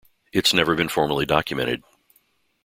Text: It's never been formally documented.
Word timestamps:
It's 0.33 0.51
never 0.51 0.73
been 0.73 0.89
formally 0.89 1.27
documented. 1.27 1.83